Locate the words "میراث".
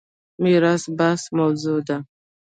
0.41-0.83